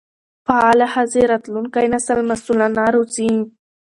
[0.45, 3.29] فعاله ښځې راتلونکی نسل مسؤلانه روزي.